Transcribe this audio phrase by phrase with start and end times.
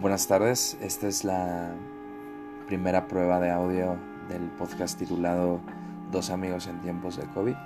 [0.00, 1.74] Buenas tardes, esta es la
[2.68, 3.98] primera prueba de audio
[4.28, 5.58] del podcast titulado
[6.12, 7.56] Dos amigos en tiempos de COVID,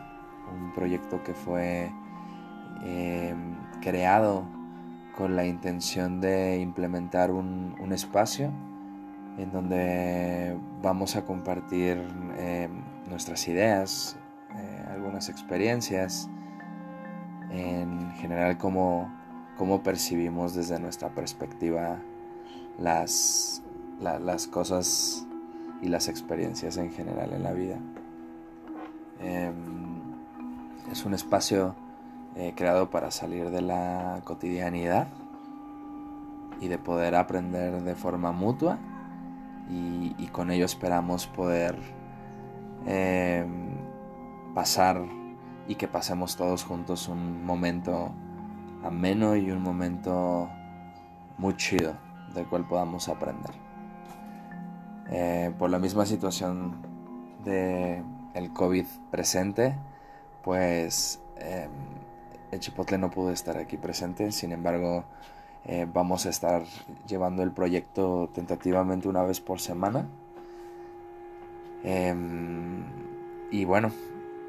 [0.51, 1.93] un proyecto que fue
[2.85, 4.47] em, creado
[5.15, 8.51] con la intención de implementar un, espacio
[9.37, 11.99] en donde vamos a compartir
[12.39, 14.17] em, nuestras ideas,
[14.57, 16.31] eh, algunas experiencias,
[17.51, 19.13] en general cómo,
[19.59, 22.01] cómo percibimos desde nuestra perspectiva
[22.79, 23.63] las,
[24.01, 25.27] las cosas
[25.81, 27.77] y las experiencias en general en la vida.
[29.21, 29.53] Em,
[30.91, 31.75] es un espacio
[32.37, 35.09] eh, creado para salir de la cotidianidad
[36.61, 38.79] y de poder aprender de forma mutua
[39.69, 41.79] y, con ello esperamos poder
[42.87, 43.71] em,
[44.55, 45.03] pasar
[45.69, 48.13] y que pasemos todos juntos un momento
[48.85, 50.51] ameno y un momento
[51.39, 51.95] muy chido
[52.35, 53.53] del cual podamos aprender.
[55.11, 56.77] Eh, por la misma situación
[57.45, 58.03] de
[58.35, 59.75] el COVID presente,
[60.43, 61.71] pues em,
[62.51, 65.05] el Chipotle no pudo estar aquí presente, sin embargo
[65.65, 66.63] eh, vamos a estar
[67.07, 70.09] llevando el proyecto tentativamente una vez por semana.
[71.85, 72.85] Em,
[73.51, 73.91] y bueno,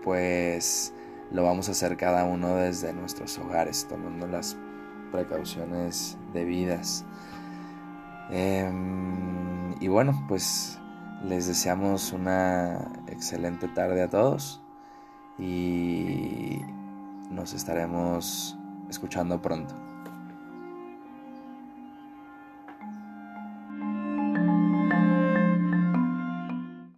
[0.03, 0.93] pues
[1.31, 4.55] lo vamos a hacer cada uno desde nuestros hogares, tomando las
[5.11, 7.05] precauciones debidas.
[8.29, 10.79] Em, y bueno, pues
[11.23, 14.61] les deseamos una excelente tarde a todos
[15.37, 16.61] y
[17.29, 18.57] nos estaremos
[18.89, 19.92] escuchando pronto.